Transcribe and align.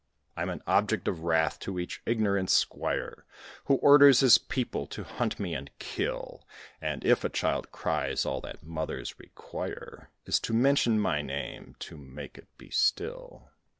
I'm 0.35 0.49
an 0.49 0.63
object 0.65 1.07
of 1.07 1.19
wrath 1.19 1.59
to 1.59 1.77
each 1.77 2.01
ignorant 2.07 2.49
squire, 2.49 3.23
Who 3.65 3.75
orders 3.75 4.21
his 4.21 4.39
people 4.39 4.87
to 4.87 5.03
hunt 5.03 5.39
me 5.39 5.53
and 5.53 5.69
kill; 5.77 6.47
And 6.81 7.05
if 7.05 7.23
a 7.23 7.29
child 7.29 7.71
cries, 7.71 8.25
all 8.25 8.41
that 8.41 8.63
mothers 8.63 9.19
require 9.19 10.09
Is 10.25 10.39
to 10.39 10.53
mention 10.55 10.99
my 10.99 11.21
name 11.21 11.75
to 11.81 11.97
make 11.99 12.39
it 12.39 12.47
be 12.57 12.71
still. 12.71 13.51